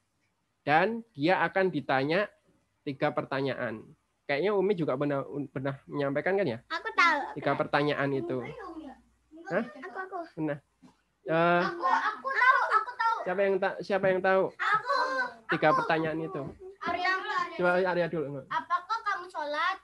Dan 0.65 1.05
dia 1.13 1.41
akan 1.45 1.69
ditanya 1.69 2.25
tiga 2.81 3.13
pertanyaan. 3.13 3.85
Kayaknya 4.25 4.51
Umi 4.57 4.73
juga 4.73 4.97
pernah 4.97 5.21
pernah 5.53 5.77
menyampaikan 5.85 6.33
kan 6.33 6.47
ya? 6.49 6.59
Aku. 6.69 6.94
Tiga 7.33 7.51
pertanyaan 7.53 8.09
itu. 8.11 8.37
Hah? 9.45 9.63
Aku 9.63 9.97
aku. 9.99 10.17
Eh, 11.25 11.61
Aku 11.63 11.83
aku 11.83 12.29
tahu. 12.31 12.57
Aku 12.71 12.91
tahu. 12.93 13.15
siapa 13.23 13.41
yang 13.41 13.55
ta- 13.57 13.79
siapa 13.79 14.05
yang 14.07 14.19
tahu 14.19 14.43
Aku. 14.51 14.95
tiga 15.49 15.69
pertanyaan 15.73 16.19
itu? 16.19 16.41
Arya. 16.81 17.11
Coba 17.55 17.69
Arya 17.79 18.05
dulu. 18.07 18.43
Apakah 18.45 18.97
kamu 19.01 19.25
sholat? 19.27 19.77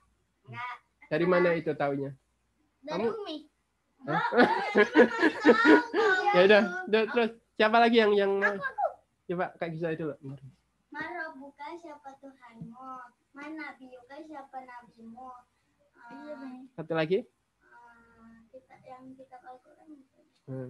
Enggak. 0.43 0.75
Dari 1.07 1.25
mana 1.25 1.49
itu 1.53 1.71
taunya? 1.73 2.11
Dari 2.81 2.99
Kamu- 2.99 3.15
Umi. 3.15 3.37
Ya 6.31 6.41
udah, 6.41 6.61
udah, 6.87 7.01
terus 7.07 7.29
siapa 7.53 7.77
lagi 7.77 7.97
yang 7.97 8.15
yang 8.15 8.31
mau? 8.33 8.55
Coba 9.25 9.51
Kak 9.53 9.69
Gisa 9.69 9.91
dulu. 9.93 10.15
Mara 10.89 11.31
buka 11.35 11.67
siapa 11.77 12.09
Tuhanmu? 12.17 12.87
Mana 13.31 13.51
nabiuka 13.71 14.15
siapa 14.21 14.57
nabimu? 14.59 15.27
Ah, 16.11 16.59
Satu 16.75 16.93
lagi? 16.93 17.23
kita 19.17 19.37
Al-Quran. 19.41 19.89
Hmm. 20.45 20.69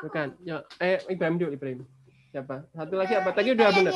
Bukan. 0.00 0.26
Ya, 0.44 0.56
eh 0.78 1.02
Ibrahim 1.10 1.36
dulu 1.36 1.50
Ibrahim. 1.52 1.80
Siapa? 2.30 2.68
Satu 2.70 2.94
lagi 3.00 3.14
apa? 3.16 3.30
Tadi 3.32 3.48
udah 3.56 3.68
benar. 3.72 3.92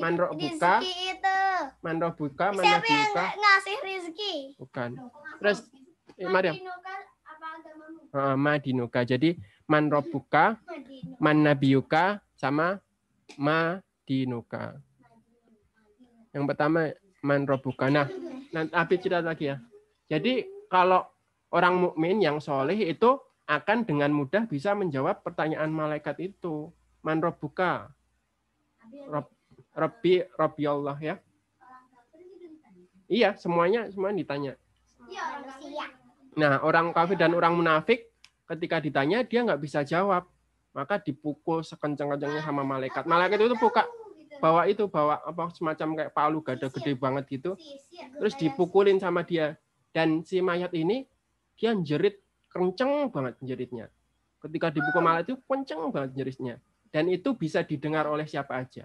Manro 0.00 0.26
buka, 0.32 0.80
Rizki 0.80 0.92
itu. 1.12 1.38
Manroh 1.84 2.12
buka, 2.16 2.46
Siapa 2.56 2.88
yang 2.88 3.36
ngasih 3.36 3.76
rizki? 3.84 4.34
Bukan. 4.56 4.90
Terus 5.40 5.58
eh, 6.16 6.28
Mariam. 6.28 6.56
Madinuka? 6.56 6.94
Ah, 8.16 8.36
Madinuka. 8.36 9.00
Jadi 9.04 9.36
manroh 9.68 10.04
buka, 10.12 10.56
Madinu. 10.64 11.20
manabiuka 11.20 12.24
sama 12.34 12.80
madinuka. 13.36 14.80
Yang 16.32 16.44
pertama 16.52 16.80
manrobuka. 17.20 17.88
Nah, 17.88 18.08
nanti 18.52 18.72
Abi 18.72 18.94
cerita 19.00 19.20
lagi 19.20 19.52
ya. 19.52 19.56
Jadi 20.06 20.46
kalau 20.70 21.06
orang 21.50 21.90
mukmin 21.90 22.22
yang 22.22 22.38
soleh 22.38 22.76
itu 22.76 23.18
akan 23.46 23.86
dengan 23.86 24.10
mudah 24.10 24.46
bisa 24.50 24.74
menjawab 24.74 25.22
pertanyaan 25.22 25.70
malaikat 25.70 26.18
itu. 26.22 26.70
Manrobuka. 27.06 27.94
Rob, 29.06 29.30
Rabbi, 29.74 30.26
Rabbi 30.34 30.62
Allah 30.66 30.98
ya. 30.98 31.16
Iya, 33.06 33.38
semuanya 33.38 33.86
semuanya 33.94 34.18
ditanya. 34.18 34.52
Iya. 35.06 35.24
Nah, 36.34 36.58
orang 36.66 36.90
kafir 36.90 37.14
dan 37.14 37.32
orang 37.38 37.54
munafik 37.54 38.10
ketika 38.50 38.82
ditanya 38.82 39.22
dia 39.22 39.46
nggak 39.46 39.62
bisa 39.62 39.86
jawab, 39.86 40.26
maka 40.74 40.98
dipukul 40.98 41.62
sekencang-kencangnya 41.62 42.42
sama 42.42 42.66
malaikat. 42.66 43.06
Malaikat 43.06 43.38
itu 43.46 43.54
buka 43.58 43.86
bawa 44.42 44.68
itu 44.68 44.84
bawa 44.90 45.22
apa 45.24 45.48
semacam 45.54 45.88
kayak 45.96 46.12
palu 46.12 46.38
gada 46.42 46.68
gede 46.68 46.92
banget 46.98 47.24
gitu, 47.30 47.54
terus 48.18 48.34
dipukulin 48.36 48.98
sama 48.98 49.22
dia. 49.22 49.54
Dan 49.96 50.20
si 50.28 50.44
mayat 50.44 50.76
ini 50.76 51.08
dia 51.56 51.72
jerit 51.80 52.20
kenceng 52.52 53.08
banget 53.08 53.40
jeritnya. 53.40 53.88
Ketika 54.44 54.68
dipukul 54.68 55.00
malaikat 55.00 55.32
itu 55.32 55.36
kenceng 55.48 55.88
banget 55.88 56.12
jeritnya. 56.12 56.54
Dan 56.92 57.08
itu 57.08 57.32
bisa 57.32 57.64
didengar 57.64 58.04
oleh 58.04 58.28
siapa 58.28 58.60
aja. 58.60 58.84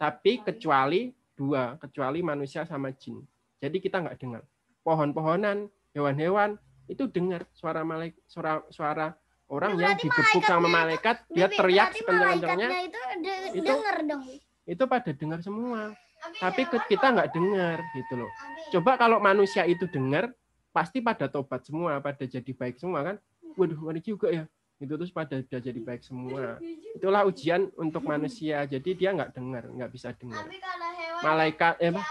Tapi 0.00 0.40
kecuali 0.40 1.12
dua, 1.36 1.76
kecuali 1.76 2.24
manusia 2.24 2.64
sama 2.64 2.88
jin. 2.96 3.20
Jadi 3.60 3.84
kita 3.84 4.00
nggak 4.00 4.16
dengar. 4.16 4.42
Pohon-pohonan, 4.80 5.68
hewan-hewan 5.92 6.56
itu 6.88 7.04
dengar 7.04 7.44
suara 7.52 7.84
malaik 7.84 8.16
suara 8.24 8.64
suara 8.72 9.12
orang 9.52 9.76
yang 9.76 9.92
Berarti 9.92 10.08
digebuk 10.08 10.44
sama 10.48 10.68
malaikat, 10.72 11.16
dia 11.32 11.48
teriak 11.52 11.92
sekencang-kencangnya, 12.00 12.68
itu 12.80 13.00
Itu- 13.60 13.80
dong. 14.08 14.22
itu 14.64 14.84
pada 14.88 15.10
dengar 15.12 15.40
semua. 15.44 15.92
Tapi 16.40 16.62
kita 16.88 17.06
nggak 17.14 17.28
dengar 17.32 17.78
gitu 17.94 18.14
loh. 18.24 18.30
Coba 18.72 18.96
kalau 18.98 19.18
manusia 19.22 19.64
itu 19.68 19.86
dengar, 19.86 20.32
pasti 20.74 20.98
pada 20.98 21.30
tobat 21.30 21.62
semua, 21.62 22.02
pada 22.02 22.26
jadi 22.26 22.50
baik 22.50 22.80
semua 22.80 23.00
kan. 23.02 23.16
Waduh, 23.54 23.78
ngeri 23.78 24.00
juga 24.02 24.28
ya. 24.32 24.44
Itu 24.82 24.98
terus 24.98 25.14
pada 25.14 25.38
udah 25.38 25.60
jadi 25.62 25.80
baik 25.80 26.02
semua. 26.02 26.58
Itulah 26.98 27.22
ujian 27.24 27.70
untuk 27.78 28.02
manusia. 28.02 28.66
Jadi 28.66 28.90
dia 28.98 29.14
nggak 29.14 29.30
dengar, 29.30 29.70
nggak 29.70 29.90
bisa 29.94 30.10
dengar. 30.18 30.42
Malaikat, 31.22 31.78
eh, 31.78 31.94
gitu, 31.94 32.04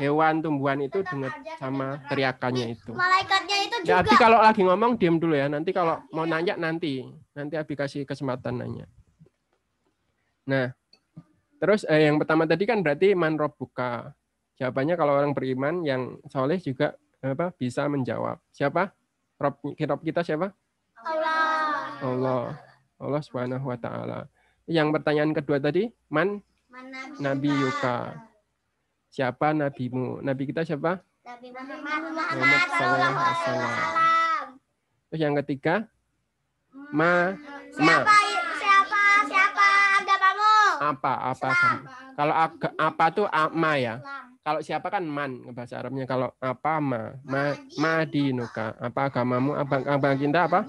hewan, 0.00 0.40
tumbuhan 0.40 0.78
itu 0.80 1.02
dengar 1.02 1.34
sama 1.58 2.00
teriakannya 2.06 2.72
itu. 2.78 2.94
malaikatnya 2.94 3.56
itu 3.68 3.76
Ya, 3.84 4.00
juga 4.00 4.06
Abi 4.06 4.14
kalau 4.16 4.38
lagi 4.40 4.62
ngomong 4.64 4.96
diam 4.96 5.18
dulu 5.18 5.34
ya. 5.34 5.50
Nanti 5.50 5.74
kalau 5.74 6.00
mau 6.14 6.24
nanya 6.24 6.54
nanti, 6.56 7.04
nanti 7.36 7.54
Abi 7.58 7.74
kasih 7.74 8.06
kesempatan 8.06 8.62
nanya. 8.62 8.86
Nah, 10.46 10.70
terus 11.58 11.82
eh, 11.88 12.08
yang 12.08 12.16
pertama 12.20 12.44
tadi 12.44 12.64
kan 12.68 12.80
berarti 12.80 13.16
man 13.16 13.36
buka. 13.36 14.12
Jawabannya 14.56 14.94
kalau 14.96 15.12
orang 15.20 15.36
beriman 15.36 15.84
yang 15.84 16.16
soleh 16.32 16.56
juga 16.60 16.96
apa 17.20 17.52
bisa 17.56 17.84
menjawab. 17.88 18.40
Siapa? 18.52 18.92
Rob, 19.36 19.60
Rob 19.60 20.00
kita 20.00 20.24
siapa? 20.24 20.52
Allah. 20.96 22.00
Allah. 22.00 22.44
Allah 22.96 23.20
Subhanahu 23.20 23.68
wa 23.68 23.76
taala. 23.76 24.24
Yang 24.64 24.96
pertanyaan 24.96 25.36
kedua 25.36 25.60
tadi, 25.60 25.92
man 26.08 26.40
Nabi 27.20 27.52
Yuka. 27.52 28.16
Siapa 29.12 29.52
nabimu? 29.52 30.24
Nabi 30.24 30.42
kita 30.48 30.64
siapa? 30.64 31.00
Nabi 31.24 31.48
Muhammad 31.52 32.12
Muhammad 32.12 32.62
sallallahu 32.72 33.16
alaihi 33.16 33.36
wasallam. 33.36 34.48
Terus 35.06 35.20
yang 35.20 35.34
ketiga, 35.44 35.74
ma 36.90 37.36
ma 37.80 37.96
Siapa? 38.04 38.45
Apa 40.92 41.12
apa 41.32 41.48
kamu? 41.50 41.78
Kalau 42.16 42.34
aga, 42.34 42.68
apa 42.78 43.04
tuh 43.12 43.26
ama 43.28 43.72
ya. 43.78 43.94
Kalau 44.46 44.62
siapa 44.62 44.86
kan 44.86 45.02
man 45.02 45.42
bahasa 45.50 45.82
Arabnya. 45.82 46.06
Kalau 46.06 46.30
apa 46.38 46.78
ma 46.78 47.18
ma 47.26 47.58
madinuka. 47.76 48.78
Apa 48.78 49.10
agamamu? 49.10 49.58
Apa 49.58 49.82
agama 49.82 50.14
kita 50.14 50.40
apa? 50.46 50.60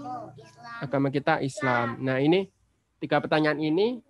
Agama 0.81 1.07
kita 1.13 1.39
Islam. 1.45 2.01
Nah 2.01 2.17
ini 2.17 2.49
tiga 2.97 3.21
pertanyaan 3.21 3.61
ini 3.61 4.01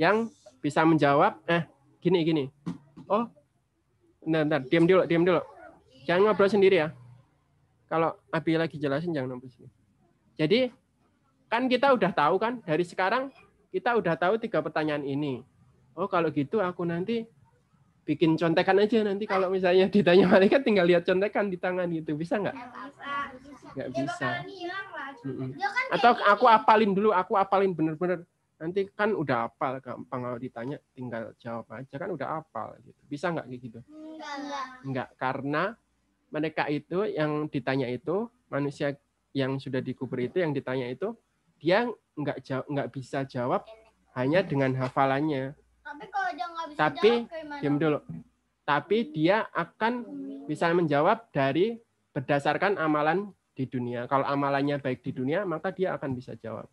yang 0.00 0.32
bisa 0.64 0.80
menjawab. 0.88 1.44
Eh 1.44 1.68
gini 2.00 2.24
gini. 2.24 2.44
Oh, 3.04 3.28
bentar, 4.24 4.42
bentar. 4.48 4.60
diam 4.72 4.84
dulu, 4.88 5.02
diam 5.04 5.24
dulu. 5.28 5.42
Jangan 6.08 6.32
ngobrol 6.32 6.48
sendiri 6.48 6.80
ya. 6.80 6.88
Kalau 7.90 8.16
Abi 8.32 8.56
lagi 8.56 8.80
jelasin 8.80 9.12
jangan 9.12 9.36
ngobrol 9.36 9.52
sendiri. 9.52 9.72
Jadi 10.40 10.60
kan 11.52 11.68
kita 11.68 11.92
udah 11.92 12.14
tahu 12.14 12.40
kan 12.40 12.64
dari 12.64 12.86
sekarang 12.86 13.28
kita 13.70 13.96
udah 13.96 14.14
tahu 14.18 14.34
tiga 14.42 14.58
pertanyaan 14.60 15.06
ini. 15.06 15.46
Oh 15.94 16.10
kalau 16.10 16.30
gitu 16.34 16.58
aku 16.58 16.82
nanti 16.86 17.26
bikin 18.02 18.34
contekan 18.34 18.74
aja 18.82 19.06
nanti 19.06 19.24
kalau 19.30 19.46
misalnya 19.46 19.86
ditanya 19.94 20.26
malaikat 20.26 20.66
tinggal 20.66 20.86
lihat 20.86 21.06
contekan 21.06 21.46
di 21.48 21.56
tangan 21.56 21.86
gitu. 21.94 22.18
Bisa 22.18 22.42
nggak? 22.42 22.56
Nggak 23.78 23.88
bisa. 23.94 24.28
Kan 24.42 25.50
Atau 25.94 26.10
aku 26.26 26.44
apalin 26.50 26.90
dulu, 26.94 27.14
aku 27.14 27.38
apalin 27.38 27.70
bener-bener. 27.70 28.26
Nanti 28.60 28.92
kan 28.92 29.16
udah 29.16 29.48
hafal 29.48 29.80
gampang 29.80 30.20
kalau 30.20 30.36
ditanya 30.36 30.76
tinggal 30.92 31.32
jawab 31.40 31.64
aja. 31.72 31.94
Kan 31.96 32.10
udah 32.12 32.28
hafal 32.42 32.76
gitu. 32.84 33.00
Bisa 33.08 33.32
nggak 33.32 33.46
kayak 33.48 33.60
gitu? 33.62 33.80
Enggak. 33.88 34.66
Enggak, 34.84 35.08
karena 35.16 35.62
mereka 36.30 36.68
itu 36.68 37.08
yang 37.08 37.48
ditanya 37.50 37.88
itu 37.88 38.28
manusia 38.52 38.94
yang 39.30 39.58
sudah 39.62 39.78
dikubur 39.78 40.18
itu 40.18 40.42
yang 40.42 40.50
ditanya 40.50 40.90
itu 40.90 41.14
dia 41.60 41.86
nggak 42.16 42.38
jawab 42.42 42.66
nggak 42.66 42.88
bisa 42.90 43.18
jawab 43.28 43.62
hanya 44.16 44.40
dengan 44.42 44.74
hafalannya. 44.80 45.54
Tapi 45.84 46.04
kalau 46.08 46.30
dia 46.34 46.46
nggak 46.48 46.66
bisa 46.72 46.78
Tapi, 46.80 47.10
jawab? 47.28 47.60
Diam 47.62 47.76
dulu. 47.76 47.98
Tapi 48.66 48.98
dia 49.12 49.36
akan 49.52 49.94
bisa 50.46 50.70
menjawab 50.72 51.30
dari 51.30 51.78
berdasarkan 52.10 52.78
amalan 52.78 53.30
di 53.54 53.66
dunia. 53.66 54.06
Kalau 54.08 54.24
amalannya 54.26 54.78
baik 54.78 55.02
di 55.04 55.12
dunia, 55.14 55.44
maka 55.44 55.74
dia 55.74 55.94
akan 55.94 56.14
bisa 56.14 56.34
jawab. 56.38 56.66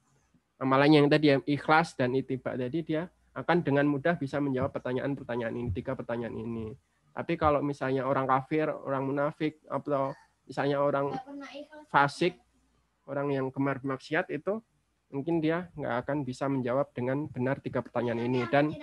Amalannya 0.58 1.06
yang 1.06 1.10
tadi 1.10 1.26
yang 1.38 1.44
ikhlas 1.46 1.94
dan 1.94 2.18
itibak 2.18 2.58
tadi 2.58 2.82
dia 2.82 3.10
akan 3.38 3.62
dengan 3.62 3.86
mudah 3.86 4.18
bisa 4.18 4.42
menjawab 4.42 4.74
pertanyaan-pertanyaan 4.74 5.54
ini, 5.54 5.70
tiga 5.70 5.94
pertanyaan 5.94 6.34
ini. 6.34 6.74
Tapi 7.14 7.34
kalau 7.38 7.62
misalnya 7.62 8.06
orang 8.06 8.26
kafir, 8.26 8.70
orang 8.70 9.06
munafik, 9.06 9.62
atau 9.70 10.14
misalnya 10.46 10.82
orang 10.82 11.14
fasik, 11.90 12.38
orang 13.06 13.34
yang 13.34 13.46
gemar 13.54 13.82
maksiat 13.82 14.30
itu 14.34 14.62
mungkin 15.08 15.40
dia 15.40 15.72
nggak 15.76 15.96
akan 16.04 16.18
bisa 16.28 16.52
menjawab 16.52 16.92
dengan 16.92 17.32
benar 17.32 17.64
tiga 17.64 17.80
pertanyaan 17.80 18.28
ini 18.28 18.44
dan 18.52 18.76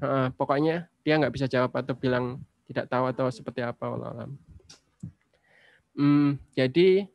eh, 0.00 0.28
pokoknya 0.34 0.88
dia 1.04 1.14
nggak 1.20 1.34
bisa 1.34 1.46
jawab 1.46 1.72
atau 1.76 1.92
bilang 1.92 2.40
tidak 2.64 2.88
tahu 2.88 3.04
atau 3.12 3.26
seperti 3.28 3.60
apa 3.60 3.84
alam. 3.84 4.32
Hmm, 5.94 6.40
jadi 6.56 7.06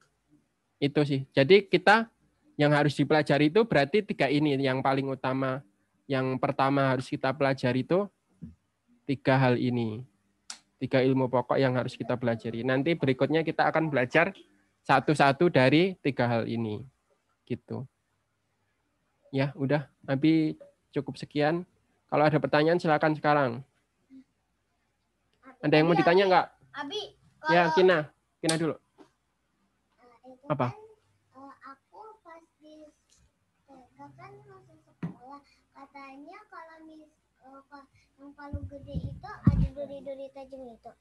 itu 0.79 1.01
sih. 1.03 1.21
Jadi 1.35 1.67
kita 1.67 2.07
yang 2.55 2.71
harus 2.71 2.95
dipelajari 2.95 3.51
itu 3.51 3.67
berarti 3.67 4.05
tiga 4.05 4.31
ini 4.31 4.55
yang 4.55 4.79
paling 4.79 5.09
utama. 5.09 5.59
Yang 6.09 6.41
pertama 6.41 6.95
harus 6.95 7.05
kita 7.05 7.35
pelajari 7.35 7.85
itu 7.85 8.07
tiga 9.03 9.35
hal 9.35 9.59
ini. 9.59 10.05
Tiga 10.79 11.03
ilmu 11.03 11.27
pokok 11.27 11.59
yang 11.59 11.75
harus 11.75 11.99
kita 11.99 12.15
pelajari. 12.15 12.63
Nanti 12.63 12.95
berikutnya 12.95 13.43
kita 13.43 13.67
akan 13.67 13.91
belajar 13.91 14.31
satu-satu 14.83 15.48
dari 15.48 15.95
tiga 16.00 16.25
hal 16.25 16.43
ini. 16.45 16.83
Gitu. 17.43 17.83
Ya, 19.29 19.53
udah. 19.53 19.86
Nabi 20.03 20.57
cukup 20.89 21.15
sekian. 21.15 21.65
Kalau 22.09 22.25
ada 22.25 22.38
pertanyaan 22.38 22.81
silakan 22.81 23.13
sekarang. 23.13 23.51
Ada 25.59 25.75
yang 25.75 25.88
mau 25.88 25.98
ditanya 25.98 26.24
nggak? 26.25 26.48
Abi, 26.74 27.01
Ya, 27.48 27.69
Kina. 27.71 28.09
Kina 28.39 28.55
dulu. 28.55 28.75
Apa? 30.48 30.74
kan, 31.29 31.51
aku 31.62 32.01
pas 32.19 32.41
di 32.57 32.89
TK 33.65 33.98
kan 34.17 34.31
masuk 34.45 34.77
sekolah 34.81 35.41
katanya 35.71 36.39
kalau 36.50 36.77
mis 36.83 37.05
ka- 37.69 37.89
yang 38.17 38.31
palu 38.33 38.59
gede 38.65 38.95
itu 39.05 39.29
ada 39.45 39.67
duri-duri 39.69 40.27
tajam 40.33 40.62
itu 40.67 40.91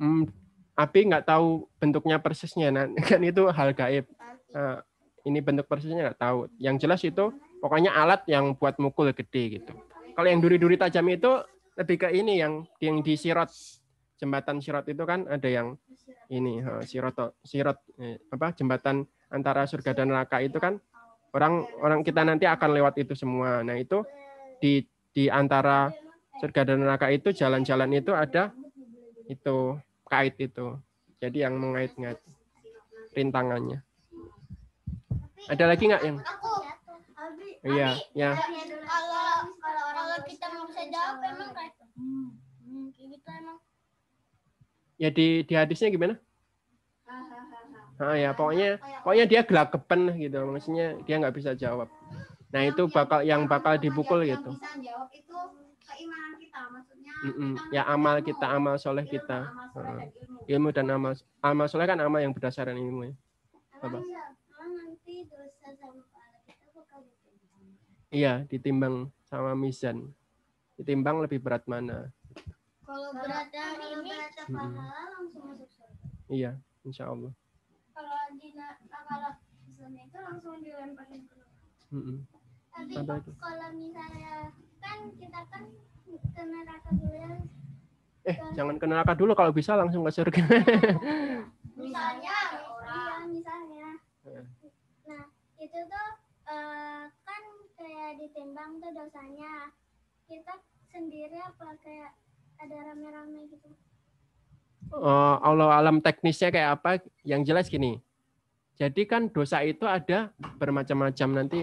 Hmm, 0.00 0.22
Abi 0.80 1.04
nggak 1.04 1.28
tahu 1.28 1.68
bentuknya 1.76 2.16
persisnya, 2.16 2.72
nah, 2.72 2.88
kan 3.08 3.20
itu 3.20 3.44
hal 3.52 3.76
gaib. 3.76 4.08
Nah, 4.56 4.80
ini 5.28 5.38
bentuk 5.44 5.68
persisnya 5.68 6.08
nggak 6.08 6.20
tahu. 6.20 6.48
Yang 6.56 6.76
jelas 6.88 7.00
itu 7.04 7.24
pokoknya 7.60 7.92
alat 7.92 8.24
yang 8.24 8.56
buat 8.56 8.80
mukul 8.80 9.12
gede 9.12 9.60
gitu. 9.60 9.72
Kalau 10.16 10.28
yang 10.28 10.40
duri-duri 10.40 10.80
tajam 10.80 11.04
itu 11.12 11.44
lebih 11.76 11.96
ke 12.00 12.08
ini 12.16 12.40
yang 12.40 12.64
yang 12.80 13.04
di 13.04 13.14
sirot 13.16 13.52
jembatan 14.20 14.60
sirot 14.60 14.84
itu 14.88 15.00
kan 15.04 15.24
ada 15.28 15.48
yang 15.48 15.76
ini 16.28 16.60
sirot 16.84 17.36
sirot 17.40 17.78
eh, 18.00 18.20
apa 18.28 18.52
jembatan 18.52 19.04
antara 19.32 19.64
surga 19.64 19.96
dan 19.96 20.12
neraka 20.12 20.44
itu 20.44 20.60
kan 20.60 20.76
orang 21.32 21.64
orang 21.80 22.00
kita 22.02 22.26
nanti 22.26 22.44
akan 22.48 22.70
lewat 22.74 22.94
itu 23.00 23.12
semua. 23.14 23.60
Nah 23.62 23.76
itu 23.76 24.02
di 24.60 24.84
di 25.12 25.28
antara 25.28 25.92
surga 26.40 26.72
dan 26.72 26.84
neraka 26.84 27.08
itu 27.12 27.32
jalan-jalan 27.32 27.90
itu 27.96 28.12
ada 28.16 28.52
itu 29.30 29.78
kait 30.10 30.34
itu. 30.42 30.66
Jadi 31.22 31.38
yang 31.46 31.54
mengait-ngait 31.56 32.18
rintangannya. 33.14 33.80
Ada 35.46 35.64
lagi 35.70 35.86
nggak 35.86 36.02
yang? 36.04 36.18
Iya, 37.60 37.90
ya. 38.16 38.30
kalau 39.68 40.16
kita 40.24 40.44
nggak 40.48 40.66
bisa 40.72 40.82
jawab 40.88 41.16
emang 41.20 41.50
kayak 41.52 41.74
hmm, 41.92 42.88
kayak 42.96 43.08
gitu 43.14 43.28
emang. 43.28 43.58
Ya 44.96 45.08
di 45.12 45.26
di 45.44 45.54
hadisnya 45.54 45.88
gimana? 45.94 46.14
Ah 48.00 48.16
ya, 48.16 48.32
pokoknya 48.32 48.80
pokoknya 49.04 49.24
dia 49.28 49.40
gelagapan 49.44 50.08
gitu. 50.16 50.40
Maksudnya 50.48 50.96
dia 51.04 51.20
nggak 51.20 51.36
bisa 51.36 51.52
jawab. 51.52 51.92
Nah, 52.48 52.64
itu 52.64 52.88
bakal 52.88 53.20
yang 53.22 53.44
bakal 53.44 53.76
dipukul 53.76 54.24
gitu. 54.24 54.56
bisa 54.56 54.72
jawab 54.80 55.12
itu 55.12 55.36
keimanan 56.00 56.32
kita 56.34 56.58
maksudnya 56.66 57.12
Mm-mm. 57.20 57.50
kita 57.54 57.68
Ya 57.70 57.82
amal 57.84 58.16
ilmu. 58.16 58.26
kita, 58.26 58.46
amal 58.48 58.74
soleh 58.76 59.04
Ilmu, 59.04 59.12
kita. 59.12 59.38
amal 59.44 59.66
soleh 59.70 59.92
dan 59.92 60.08
ilmu. 60.16 60.38
Ilmu 60.48 60.68
dan 60.72 60.86
amal 60.88 61.12
amal 61.42 61.66
soleh 61.68 61.84
kan 61.84 61.98
amal 62.00 62.18
yang 62.18 62.32
berdasarkan 62.32 62.72
ilmu 62.74 63.00
ya. 63.04 63.14
Apa? 63.78 64.00
emang 64.00 64.72
nanti 64.74 65.24
dosa 65.24 65.68
sama 65.72 66.02
pahala 66.06 66.38
kita 66.44 66.66
bakal 66.72 67.00
ditimbang 67.02 67.64
Iya, 68.10 68.32
ditimbang 68.44 68.94
sama 69.22 69.52
mizan. 69.54 70.12
Ditimbang 70.74 71.20
lebih 71.20 71.38
berat 71.38 71.64
mana? 71.64 72.08
Kalau 72.82 73.12
berat 73.14 73.52
yang 73.52 73.76
kalau 73.76 74.00
ini, 74.00 74.10
pahala 74.48 75.04
langsung 75.14 75.44
masuk 75.46 75.68
surga 75.68 76.08
Iya, 76.26 76.52
insya 76.82 77.04
Allah. 77.06 77.32
kalau 77.92 78.16
di 78.34 78.48
kalau 78.88 79.30
misalnya 79.68 80.02
itu 80.08 80.18
langsung 80.18 80.56
dilemparin 80.58 81.22
ke 81.24 81.34
neraka. 81.36 81.92
Mm-mm. 81.92 82.18
tapi 82.70 82.94
kalau 83.36 83.68
misalnya 83.74 84.34
kan 84.80 84.98
kita 85.14 85.40
kan 85.48 85.64
ke 86.18 86.42
neraka 86.42 86.88
dulu 86.94 87.14
ya 87.14 87.32
Eh, 88.20 88.36
jangan 88.52 88.76
ke 88.76 88.84
neraka 88.84 89.12
dulu 89.16 89.32
kalau 89.32 89.48
bisa 89.48 89.72
langsung 89.80 90.04
ke 90.04 90.12
surga. 90.12 90.42
Misalnya 91.80 92.36
orang 92.60 93.32
iya 93.32 93.32
misalnya 93.32 93.88
nah 95.08 95.24
itu 95.56 95.78
tuh 95.88 96.08
eh, 96.52 97.02
kan 97.08 97.42
kayak 97.80 98.10
ditimbang 98.20 98.76
tuh 98.76 98.92
dosanya 98.92 99.72
kita 100.28 100.54
sendiri 100.92 101.40
apa 101.40 101.72
kayak 101.80 102.12
ada 102.60 102.76
rame-rame 102.92 103.48
gitu 103.48 103.72
Eh, 104.90 105.36
Allah 105.46 105.78
alam 105.78 106.02
teknisnya 106.02 106.50
kayak 106.50 106.70
apa? 106.82 106.90
Yang 107.22 107.40
jelas 107.46 107.66
gini. 107.70 108.02
Jadi 108.74 109.06
kan 109.06 109.30
dosa 109.30 109.62
itu 109.62 109.86
ada 109.86 110.34
bermacam-macam 110.58 111.28
nanti 111.30 111.62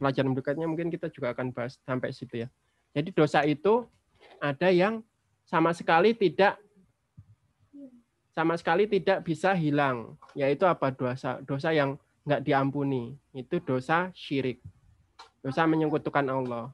pelajaran 0.00 0.32
berikutnya 0.32 0.66
mungkin 0.70 0.88
kita 0.88 1.12
juga 1.12 1.36
akan 1.36 1.52
bahas 1.52 1.76
sampai 1.84 2.16
situ 2.16 2.46
ya. 2.46 2.48
Jadi 2.92 3.08
dosa 3.12 3.40
itu 3.48 3.88
ada 4.36 4.68
yang 4.68 5.00
sama 5.48 5.72
sekali 5.72 6.12
tidak 6.12 6.60
sama 8.32 8.56
sekali 8.56 8.88
tidak 8.88 9.20
bisa 9.28 9.52
hilang, 9.52 10.16
yaitu 10.32 10.64
apa 10.64 10.88
dosa 10.88 11.40
dosa 11.44 11.68
yang 11.72 12.00
nggak 12.24 12.40
diampuni. 12.40 13.12
Itu 13.36 13.60
dosa 13.60 14.08
syirik. 14.16 14.64
Dosa 15.44 15.68
menyekutukan 15.68 16.24
Allah. 16.32 16.72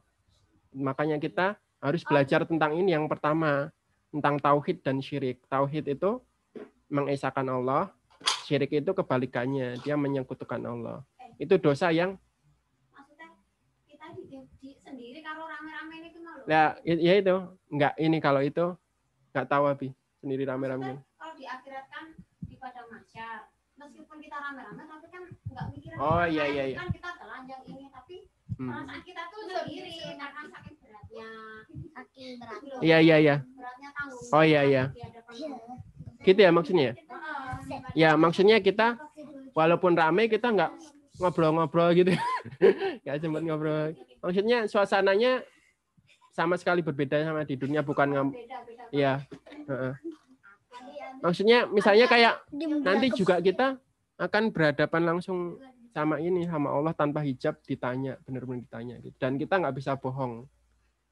Makanya 0.71 1.19
kita 1.19 1.59
harus 1.83 2.07
belajar 2.07 2.47
tentang 2.47 2.79
ini 2.79 2.95
yang 2.95 3.11
pertama 3.11 3.75
tentang 4.15 4.39
tauhid 4.39 4.87
dan 4.87 5.03
syirik. 5.03 5.43
Tauhid 5.51 5.99
itu 5.99 6.23
mengesahkan 6.89 7.45
Allah, 7.51 7.91
syirik 8.47 8.73
itu 8.73 8.91
kebalikannya, 8.95 9.83
dia 9.83 9.99
menyekutukan 9.99 10.63
Allah. 10.63 11.03
Itu 11.43 11.59
dosa 11.59 11.91
yang 11.91 12.17
maksudnya 12.95 13.35
kita 13.85 14.07
di, 14.15 14.23
di- 14.31 14.49
di- 14.63 14.78
sendiri 14.89 15.19
kalau 15.21 15.45
rame-rame 15.47 15.95
ini 16.01 16.09
kenal 16.13 16.35
loh 16.41 16.47
ya, 16.49 16.63
ya 16.85 17.15
itu 17.21 17.37
enggak 17.69 17.93
ini 18.01 18.19
kalau 18.19 18.41
itu 18.41 18.67
enggak 19.33 19.47
tahu 19.49 19.65
abi 19.69 19.89
sendiri 20.19 20.43
rame-rame. 20.45 20.99
kalau 21.15 21.35
di 21.37 21.45
akhirat 21.47 21.87
kan 21.93 22.05
di 22.43 22.57
padang 22.57 22.89
mahsyar 22.91 23.49
meskipun 23.79 24.17
kita 24.19 24.37
rame-rame 24.41 24.83
tapi 24.85 25.07
kan 25.09 25.23
nggak 25.29 25.67
mikirin 25.75 25.97
Oh, 25.99 26.25
iya, 26.27 26.45
iya, 26.47 26.65
iya. 26.75 26.79
kan 26.79 26.89
kita 26.91 27.11
telanjang 27.17 27.63
ini 27.69 27.87
tapi 27.91 28.17
Hmm. 28.59 28.75
perasaan 28.75 29.03
kita 29.07 29.23
tuh 29.31 29.43
sendiri 29.47 29.95
karena 30.19 30.43
saking 30.51 30.77
beratnya 30.83 31.31
berat 32.43 32.59
Gitu 32.59 32.75
loh. 32.75 32.81
Iya 32.83 32.99
iya 32.99 33.17
iya. 33.23 33.37
beratnya 33.55 33.91
tanggung 33.95 34.35
Oh, 34.35 34.43
iya, 34.43 34.61
iya. 34.67 34.85
Allah. 34.91 35.79
Gitu 36.27 36.41
ya 36.43 36.51
maksudnya. 36.51 36.91
Heeh. 36.99 37.95
Ya 37.95 38.11
maksudnya 38.19 38.59
kita 38.59 38.99
walaupun 39.55 39.95
rame 39.95 40.27
kita 40.27 40.51
enggak 40.51 40.75
ngobrol-ngobrol 41.23 41.95
gitu. 41.95 42.11
Enggak 43.07 43.17
sempat 43.23 43.43
ngobrol. 43.47 43.95
Maksudnya 44.23 44.67
suasananya 44.67 45.43
sama 46.35 46.55
sekali 46.55 46.83
berbeda 46.83 47.19
sama 47.23 47.43
di 47.43 47.59
dunia 47.59 47.83
bukan 47.83 48.31
Iya. 48.95 49.23
heeh. 49.67 49.95
Maksudnya 51.19 51.67
misalnya 51.67 52.07
kayak 52.07 52.35
nanti 52.87 53.11
juga 53.11 53.43
kita 53.43 53.75
akan 54.19 54.55
berhadapan 54.55 55.03
langsung 55.15 55.59
sama 55.95 56.23
ini 56.23 56.47
sama 56.47 56.71
Allah 56.71 56.95
tanpa 56.95 57.27
hijab 57.27 57.59
ditanya 57.67 58.19
benar-benar 58.23 58.63
ditanya 58.63 58.97
gitu. 59.03 59.17
dan 59.19 59.35
kita 59.35 59.59
nggak 59.59 59.75
bisa 59.75 59.99
bohong 59.99 60.47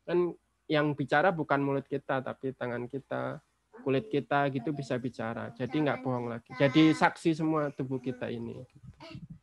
kan 0.07 0.31
yang 0.71 0.95
bicara 0.95 1.35
bukan 1.35 1.59
mulut 1.59 1.87
kita 1.91 2.23
tapi 2.23 2.55
tangan 2.55 2.87
kita 2.87 3.43
kulit 3.83 4.07
kita 4.07 4.47
gitu 4.55 4.71
bisa 4.71 4.95
bicara 4.99 5.51
jadi 5.59 5.75
nggak 5.75 6.07
bohong 6.07 6.31
lagi 6.31 6.55
jadi 6.55 6.95
saksi 6.95 7.35
semua 7.35 7.71
tubuh 7.75 7.99
kita 7.99 8.31
ini 8.31 8.63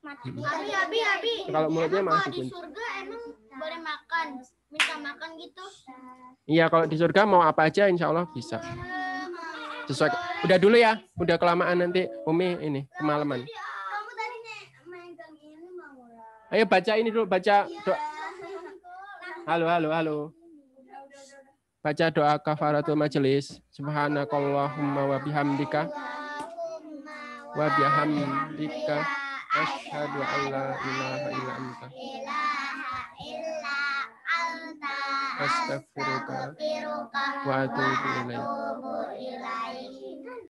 mati. 0.04 0.28
Mm-mm. 0.32 0.44
Abi, 0.44 0.70
abi, 0.76 1.00
abi. 1.00 1.34
Kalau 1.48 1.70
mulutnya 1.72 2.02
di 2.28 2.44
surga 2.52 2.52
emang 2.52 2.52
boleh 2.52 2.83
makan, 4.24 4.40
minta 4.72 4.96
makan 5.00 5.30
gitu. 5.40 5.66
Iya, 6.48 6.66
kalau 6.72 6.86
di 6.88 6.96
surga 6.96 7.22
mau 7.28 7.44
apa 7.44 7.68
aja 7.68 7.92
insya 7.92 8.12
Allah 8.12 8.28
bisa. 8.32 8.60
Sesuai. 9.88 10.12
Udah 10.48 10.58
dulu 10.60 10.80
ya, 10.80 11.00
udah 11.20 11.36
kelamaan 11.36 11.84
nanti 11.84 12.08
Umi 12.24 12.56
ini 12.64 12.88
kemalaman. 12.96 13.44
Ayo 16.54 16.64
baca 16.70 16.94
ini 16.96 17.10
dulu, 17.12 17.26
baca 17.28 17.68
doa. 17.84 18.00
Halo, 19.44 19.66
halo, 19.68 19.90
halo. 19.92 20.16
Baca 21.84 22.06
doa 22.16 22.40
kafaratul 22.40 22.96
majelis. 22.96 23.60
Subhanakallahumma 23.76 25.04
wa 25.04 25.18
bihamdika 25.20 25.92
wa 27.54 27.68
bihamdika 27.70 28.98
asyhadu 29.54 30.20
an 30.24 30.42
la 30.50 30.66
ilaha 30.74 31.28
illa 31.30 31.52
anta 31.54 31.88
astaghfiruka 35.46 36.38
wa 37.48 37.56
atubu. 37.62 38.38